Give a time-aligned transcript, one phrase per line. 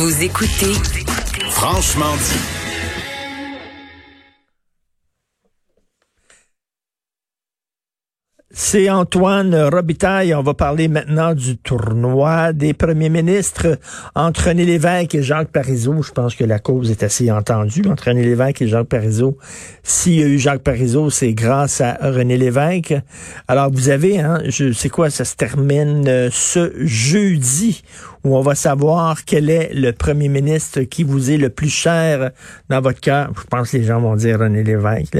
[0.00, 0.74] Vous écoutez
[1.50, 2.57] Franchement dit.
[8.60, 10.34] C'est Antoine Robitaille.
[10.34, 13.78] On va parler maintenant du tournoi des premiers ministres
[14.16, 16.02] entre René Lévesque et Jacques Parizeau.
[16.02, 19.38] Je pense que la cause est assez entendue entre René Lévesque et Jacques Parizeau.
[19.84, 22.96] S'il y a eu Jacques Parizeau, c'est grâce à René Lévesque.
[23.46, 27.84] Alors, vous avez, hein, je sais quoi, ça se termine euh, ce jeudi
[28.24, 32.32] où on va savoir quel est le premier ministre qui vous est le plus cher
[32.68, 33.30] dans votre cœur.
[33.36, 35.16] Je pense que les gens vont dire René Lévesque.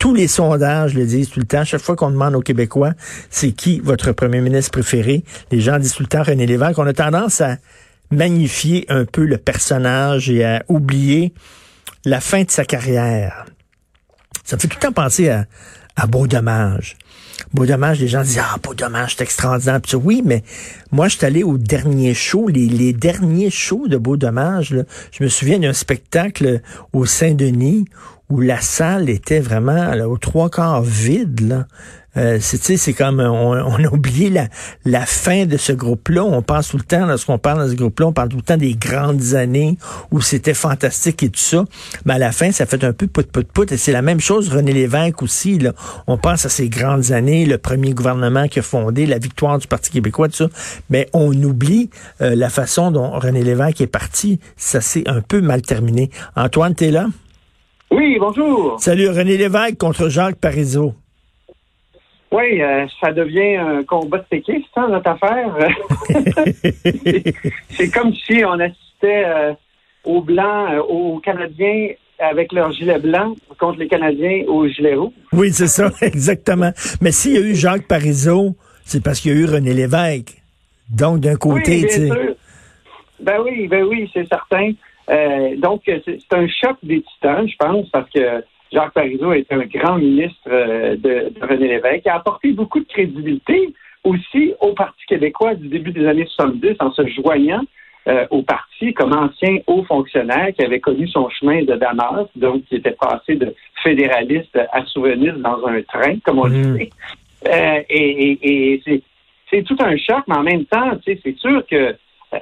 [0.00, 1.64] Tous les sondages le disent tout le temps.
[1.64, 2.42] Chaque fois qu'on demande aux
[3.30, 6.78] C'est qui votre premier ministre préféré, les gens disent tout le temps René Lévesque.
[6.78, 7.56] On a tendance à
[8.10, 11.34] magnifier un peu le personnage et à oublier
[12.04, 13.46] la fin de sa carrière.
[14.44, 15.46] Ça me fait tout le temps penser à,
[15.96, 16.96] à Beau Dommage.
[17.52, 19.80] Beau dommage, les gens disent Ah, beau dommage, c'est extraordinaire.
[20.02, 20.42] Oui, mais
[20.90, 24.74] moi, je suis allé au dernier show, les, derniers shows de Beau dommage.
[25.12, 26.60] Je me souviens d'un spectacle
[26.92, 27.86] au Saint-Denis
[28.28, 31.40] où la salle était vraiment là, aux trois quarts vide.
[31.48, 31.66] Là.
[32.16, 34.48] Euh, c'est, comme on, on, a oublié la,
[34.84, 36.24] la fin de ce groupe-là.
[36.24, 38.56] On pense tout le temps, lorsqu'on parle de ce groupe-là, on parle tout le temps
[38.56, 39.76] des grandes années
[40.10, 41.64] où c'était fantastique et tout ça.
[42.04, 43.70] Mais à la fin, ça fait un peu pout pout pout.
[43.70, 45.58] Et c'est la même chose, René Lévesque aussi.
[45.58, 45.72] Là.
[46.06, 49.66] On pense à ces grandes années, le premier gouvernement qui a fondé, la victoire du
[49.66, 50.48] Parti québécois, tout ça.
[50.88, 51.90] Mais on oublie
[52.22, 54.40] euh, la façon dont René Lévesque est parti.
[54.56, 56.10] Ça s'est un peu mal terminé.
[56.34, 57.08] Antoine, t'es là?
[57.96, 58.78] Oui, bonjour.
[58.78, 60.92] Salut, René Lévesque contre Jacques Parizeau.
[62.30, 65.56] Oui, euh, ça devient un combat de séquistes, hein, notre affaire.
[67.70, 69.54] c'est comme si on assistait euh,
[70.04, 75.14] aux Blancs, euh, aux Canadiens avec leur gilet blanc contre les Canadiens aux gilets rouges.
[75.32, 76.72] Oui, c'est ça, exactement.
[77.00, 80.42] Mais s'il y a eu Jacques Parizeau, c'est parce qu'il y a eu René Lévesque.
[80.90, 82.10] Donc, d'un côté, oui, tu sais.
[83.20, 84.72] Ben oui, ben oui, c'est certain.
[85.10, 89.64] Euh, donc, c'est un choc des titans, je pense, parce que Jacques Parizeau est un
[89.64, 93.72] grand ministre euh, de, de, René Lévesque, qui a apporté beaucoup de crédibilité
[94.04, 97.62] aussi au Parti québécois du début des années 70 en se joignant
[98.08, 102.64] euh, au parti comme ancien haut fonctionnaire qui avait connu son chemin de Damas, donc
[102.66, 103.52] qui était passé de
[103.82, 106.52] fédéraliste à souverainiste dans un train, comme on mmh.
[106.52, 106.90] le sait.
[107.48, 109.02] Euh, et, et, et
[109.50, 111.96] c'est tout un choc, mais en même temps, c'est sûr que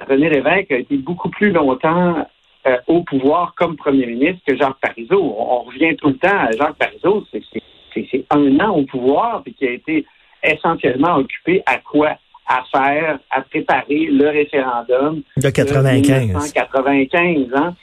[0.07, 2.27] René Lévesque a été beaucoup plus longtemps
[2.67, 5.21] euh, au pouvoir comme premier ministre que Jacques Parizeau.
[5.21, 9.53] On, on revient tout le temps à Jacques Parizeau, c'est un an au pouvoir, puis
[9.53, 10.05] qui a été
[10.43, 12.17] essentiellement occupé à quoi?
[12.47, 16.27] À faire, à préparer le référendum de 95.
[16.27, 17.73] 1995, hein?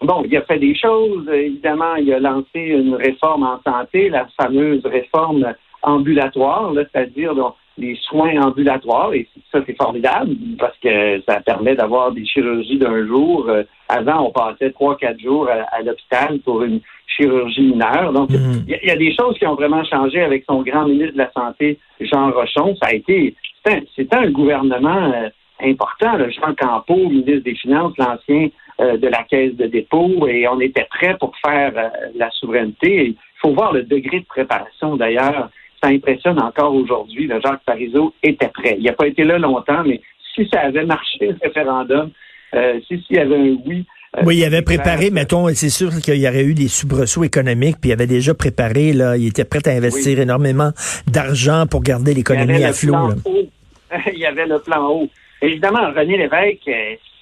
[0.00, 1.28] Bon, il a fait des choses.
[1.28, 5.52] Évidemment, il a lancé une réforme en santé, la fameuse réforme
[5.82, 7.34] ambulatoire, c'est-à-dire
[7.76, 13.06] les soins ambulatoires, et ça, c'est formidable parce que ça permet d'avoir des chirurgies d'un
[13.06, 13.50] jour.
[13.88, 18.12] Avant, on passait trois, quatre jours à, à l'hôpital pour une chirurgie mineure.
[18.12, 18.64] Donc, il mm.
[18.68, 21.30] y, y, a des choses qui ont vraiment changé avec son grand ministre de la
[21.32, 22.76] Santé, Jean Rochon.
[22.80, 23.34] Ça a été,
[23.64, 25.28] c'était un, un, gouvernement euh,
[25.60, 26.16] important.
[26.16, 26.28] Là.
[26.30, 28.48] Jean Campeau, ministre des Finances, l'ancien
[28.80, 33.08] euh, de la Caisse de dépôt, et on était prêt pour faire euh, la souveraineté.
[33.08, 35.50] Il faut voir le degré de préparation, d'ailleurs
[35.84, 37.28] ça impressionne encore aujourd'hui.
[37.28, 38.76] Jacques Parizeau était prêt.
[38.78, 40.00] Il n'a pas été là longtemps, mais
[40.34, 42.10] si ça avait marché, le référendum,
[42.54, 43.84] euh, si s'il y avait un oui.
[44.16, 47.76] Euh, oui, il avait préparé, mettons, c'est sûr qu'il y aurait eu des soubresauts économiques,
[47.80, 50.22] puis il avait déjà préparé, là, il était prêt à investir oui.
[50.22, 50.70] énormément
[51.08, 52.94] d'argent pour garder l'économie à flot.
[54.12, 55.08] il y avait le plan haut.
[55.42, 56.70] Évidemment, René Lévesque,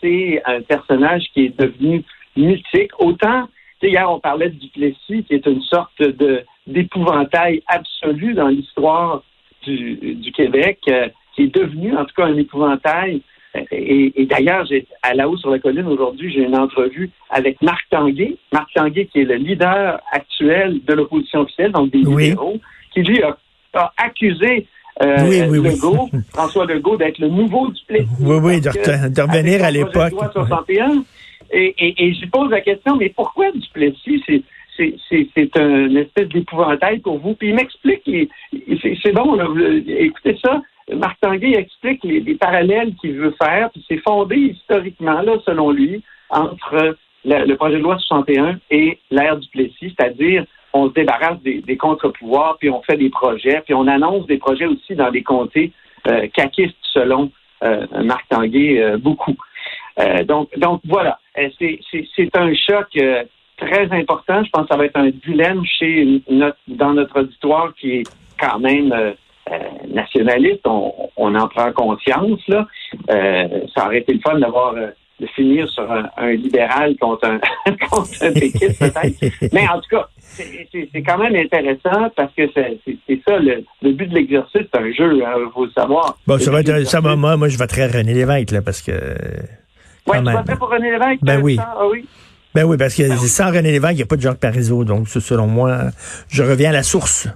[0.01, 2.05] c'est un personnage qui est devenu
[2.37, 2.93] mythique.
[2.99, 3.49] Autant,
[3.83, 9.23] hier, on parlait de Duplessis, qui est une sorte de d'épouvantail absolu dans l'histoire
[9.65, 13.21] du, du, Québec, euh, qui est devenu en tout cas un épouvantail.
[13.71, 14.67] Et, et d'ailleurs,
[15.03, 18.37] à la haut sur la colline aujourd'hui, j'ai une entrevue avec Marc Tanguay.
[18.51, 22.31] Marc Tanguay, qui est le leader actuel de l'opposition officielle, donc des oui.
[22.31, 22.59] libéraux,
[22.95, 23.37] qui lui a,
[23.75, 24.67] a accusé
[25.03, 26.21] euh, oui, oui, Legault, oui.
[26.33, 28.09] François Legault, d'être le nouveau du Plessis.
[28.21, 28.69] Oui, oui, de,
[29.09, 30.13] de revenir à l'époque.
[31.53, 34.45] Et, et, et je pose la question, mais pourquoi Duplessis?
[35.09, 37.35] C'est c'est un espèce d'épouvantail pour vous.
[37.35, 38.03] Puis il m'explique,
[39.03, 39.49] c'est bon, là,
[39.87, 40.61] écoutez ça,
[40.95, 45.71] Marc Tanguay explique les, les parallèles qu'il veut faire, puis c'est fondé historiquement, là, selon
[45.71, 51.41] lui, entre le, projet de loi 61 et l'ère du Plessis, c'est-à-dire on se débarrasse
[51.43, 55.23] des, contre-pouvoirs, puis on fait des projets, puis on annonce des projets aussi dans des
[55.23, 55.73] comtés
[56.09, 57.31] euh, caquistes, selon
[57.63, 59.37] euh, Marc Tanguay, euh, beaucoup.
[60.01, 62.87] Euh, donc, donc voilà, c'est un choc
[63.67, 64.43] très important.
[64.45, 68.03] Je pense que ça va être un dilemme chez notre, dans notre auditoire qui est
[68.41, 69.13] quand même euh,
[69.51, 70.67] euh, nationaliste.
[70.67, 72.41] On, on en prend conscience.
[72.49, 72.67] Là.
[73.11, 74.75] Euh, ça aurait été le fun d'avoir
[75.21, 77.39] de finir sur un, un libéral contre un,
[77.91, 79.53] contre un péquiste, peut-être.
[79.53, 80.69] Mais en tout cas, c'est-
[81.07, 85.15] quand même intéressant parce que c'est ça, le, le but de l'exercice, c'est un jeu,
[85.19, 86.17] il faut le savoir.
[86.27, 88.93] Bon, ça va être, ça moi, moi, je voterai René Lévesque, là, parce que,
[90.07, 91.21] quand tu voterais pour René Lévesque?
[91.23, 91.55] Ben oui.
[91.57, 91.73] ça?
[91.79, 92.05] Ah oui.
[92.55, 94.85] Ben oui, parce que sans René Lévesque, il n'y a pas de Jacques Parizeau.
[94.85, 95.85] Donc, selon moi,
[96.29, 97.27] je reviens à la source.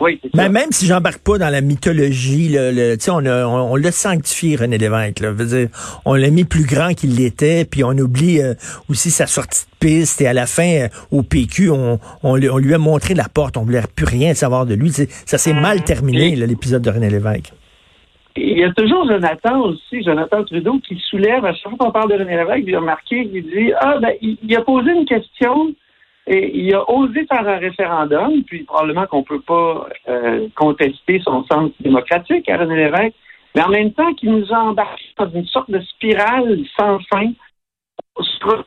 [0.00, 0.48] Oui, c'est Mais ça.
[0.48, 4.54] même si j'embarque pas dans la mythologie, le, le- on, a- on, on l'a sanctifié,
[4.54, 5.18] René Lévesque.
[5.18, 5.32] Là.
[5.32, 5.68] Veux dire,
[6.04, 8.54] on l'a mis plus grand qu'il l'était, puis on oublie euh,
[8.88, 10.20] aussi sa sortie de piste.
[10.20, 13.56] Et à la fin, euh, au PQ, on, on, lui- a montré la porte.
[13.56, 14.92] On voulait plus rien savoir de lui.
[15.26, 17.52] Ça s'est mal terminé, là, l'épisode de René Lévesque.
[18.40, 22.10] Il y a toujours Jonathan aussi, Jonathan Trudeau, qui soulève, à chaque fois qu'on parle
[22.10, 25.06] de René Lévesque, il a remarqué, il dit Ah, ben, il, il a posé une
[25.06, 25.74] question
[26.26, 31.20] et il a osé faire un référendum, puis probablement qu'on ne peut pas euh, contester
[31.24, 33.16] son sens démocratique à René Lévesque,
[33.54, 37.32] mais en même temps qu'il nous a embarqués dans une sorte de spirale sans fin.
[38.20, 38.64] sur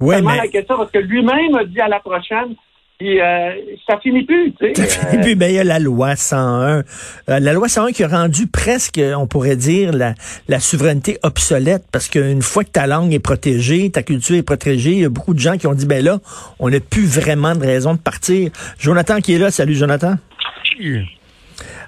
[0.00, 2.54] Ouais, mais la question, parce que lui-même a dit à la prochaine,
[2.98, 3.50] puis euh,
[3.86, 5.14] ça finit plus, tu sais.
[5.14, 6.78] Et puis, ben, il y a la loi 101.
[6.78, 6.82] Euh,
[7.28, 10.14] la loi 101 qui a rendu presque, on pourrait dire, la,
[10.48, 14.92] la souveraineté obsolète, parce qu'une fois que ta langue est protégée, ta culture est protégée,
[14.92, 16.18] il y a beaucoup de gens qui ont dit, ben là,
[16.58, 18.50] on n'a plus vraiment de raison de partir.
[18.80, 20.16] Jonathan qui est là, salut Jonathan.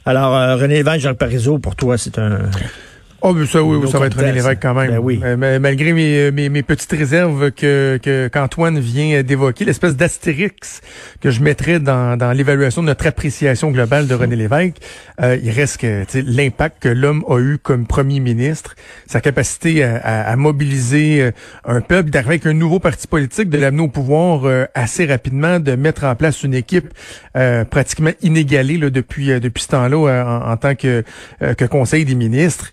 [0.07, 2.39] Alors, euh, René Lévesque, Jacques Parizeau, pour toi, c'est un...
[3.22, 4.32] Oh, mais ça, oui, ça va être René.
[4.32, 4.93] Lévesque quand même.
[4.93, 5.20] Ben oui.
[5.22, 10.81] Euh, mais malgré mes, mes, mes petites réserves que que- qu'Antoine vient d'évoquer, l'espèce d'astérix
[11.20, 14.76] que je mettrais dans, dans l'évaluation de notre appréciation globale de René Lévesque,
[15.20, 18.75] euh, il reste que l'impact que l'homme a eu comme premier ministre,
[19.06, 21.31] sa capacité à, à- à mobiliser euh,
[21.66, 25.61] un peuple, d'arriver avec un nouveau parti politique, de l'amener au pouvoir euh, assez rapidement,
[25.61, 26.88] de mettre en place une équipe
[27.37, 31.05] euh, pratiquement inégalée là, depuis euh, depuis ce temps-là euh, en, en tant que,
[31.43, 32.70] euh, que conseil des ministres.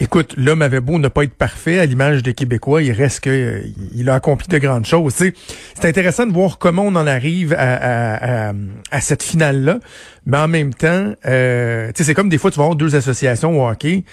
[0.00, 3.62] Écoute, l'homme avait beau ne pas être parfait à l'image des Québécois, il reste que
[3.94, 5.14] il a accompli de grandes choses.
[5.14, 5.34] C'est
[5.84, 8.52] intéressant de voir comment on en arrive à, à, à,
[8.92, 9.80] à cette finale-là,
[10.24, 13.68] mais en même temps, euh, c'est comme des fois tu vas avoir deux associations au
[13.68, 14.04] hockey.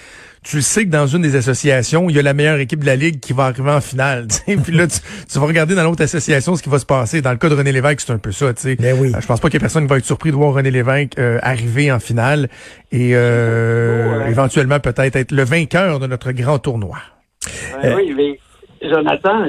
[0.48, 2.86] Tu le sais que dans une des associations, il y a la meilleure équipe de
[2.86, 4.28] la ligue qui va arriver en finale.
[4.30, 4.58] tu sais.
[4.58, 5.00] Puis là, tu,
[5.32, 7.22] tu vas regarder dans l'autre association ce qui va se passer.
[7.22, 8.54] Dans le cas de René Lévesque, c'est un peu ça.
[8.54, 8.76] Tu sais.
[8.76, 9.12] Ben oui.
[9.16, 10.70] Euh, Je pense pas qu'il y ait personne qui va être surpris de voir René
[10.70, 12.48] Lévesque euh, arriver en finale
[12.92, 14.30] et euh, Ouais.
[14.30, 16.98] éventuellement peut-être être le vainqueur de notre grand tournoi.
[17.82, 18.40] Ouais, Euh, Oui, mais
[18.88, 19.46] Jonathan,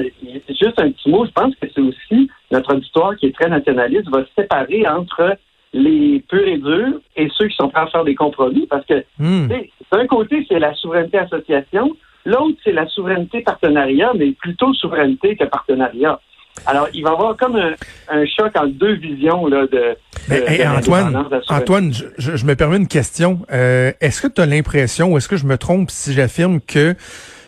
[0.49, 4.09] juste un petit mot, je pense que c'est aussi notre auditoire qui est très nationaliste
[4.11, 5.37] va se séparer entre
[5.73, 9.03] les purs et durs et ceux qui sont prêts à faire des compromis parce que
[9.19, 9.47] Hmm.
[9.91, 11.95] D'un côté, c'est la souveraineté association,
[12.25, 16.19] l'autre, c'est la souveraineté partenariat, mais plutôt souveraineté que partenariat.
[16.65, 17.73] Alors, il va y avoir comme un,
[18.09, 19.95] un choc entre deux visions là, de,
[20.27, 21.25] Mais, de- hey, de Antoine.
[21.49, 23.39] Antoine, je, je- je me permets une question.
[23.51, 26.95] Euh, est-ce que tu as l'impression, ou est-ce que je me trompe si j'affirme que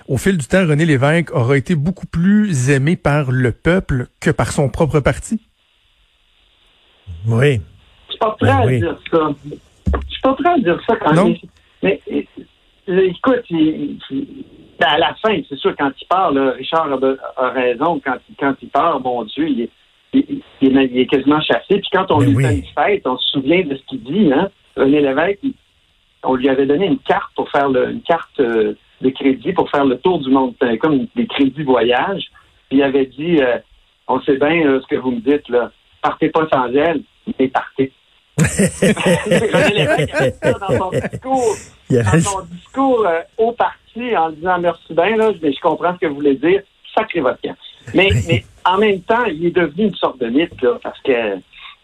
[0.08, 4.30] au fil du temps, René Lévesque aura été beaucoup plus aimé par le peuple que
[4.30, 5.40] par son propre parti?
[7.28, 7.62] Oui.
[8.08, 8.80] Je suis pas prêt Ben à oui.
[8.80, 9.30] dire ça.
[9.46, 11.26] Je suis pas prêt à dire ça quand Non?
[11.26, 11.36] même.
[11.82, 12.02] Mais
[12.90, 14.46] écoute, il- il-
[14.80, 18.00] ben, à la fin, c'est sûr, quand il part, là, Richard a, a raison.
[18.04, 19.70] Quand, il- quand il part, mon Dieu, il est,
[20.14, 21.66] il, il est, quasiment chassé.
[21.80, 22.44] Puis quand on Ben lui oui.
[22.44, 24.32] fait une fête, on se souvient de ce qu'il dit.
[24.34, 24.50] Hein?
[24.76, 25.40] René Lévesque,
[26.24, 29.70] on lui avait donné une carte pour faire le, une carte euh, de crédit pour
[29.70, 32.24] faire le tour du monde, comme des crédits voyage.
[32.70, 33.58] Puis il avait dit, euh,
[34.08, 37.02] on sait bien euh, ce que vous me dites là, partez pas sans elle,
[37.40, 37.92] mais partez.
[40.44, 41.56] Dans son discours,
[41.90, 45.94] y dans son discours euh, au parti en disant merci bien, là, mais je comprends
[45.96, 46.62] ce que vous voulez dire,
[46.96, 47.56] sacré votre camp.
[47.94, 51.38] Mais, mais en même temps, il est devenu une sorte de mythe, là, parce que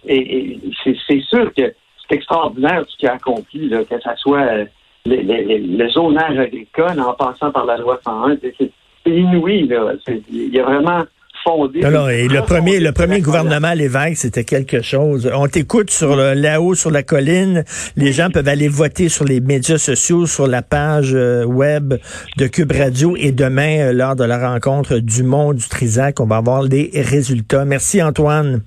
[0.07, 0.59] et, et
[1.07, 1.73] c'est sûr que
[2.07, 4.65] c'est extraordinaire ce qu'il a accompli, là, que ce soit euh,
[5.07, 8.37] le, le- le zonage agricole en passant par la loi 101.
[8.41, 8.71] C'est
[9.03, 9.93] c'est inouï, là.
[10.31, 11.03] Il a vraiment
[11.45, 11.79] fondé.
[11.79, 15.29] Et le premier, le premier gouvernement Lévesque, c'était quelque chose.
[15.33, 17.63] On t'écoute sur le, là-haut sur la colline.
[17.95, 21.93] Les gens peuvent aller voter sur les médias sociaux, sur la page euh, web
[22.37, 23.15] de Cube Radio.
[23.17, 26.89] Et demain, euh, lors de la rencontre du monde du Trisac, on va avoir les
[26.95, 27.63] résultats.
[27.63, 28.61] Merci Antoine.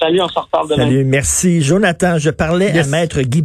[0.00, 0.84] Salut, on se reparle demain.
[0.84, 1.60] Salut, merci.
[1.60, 2.86] Jonathan, je parlais Yes.
[2.86, 3.36] à Maître Guy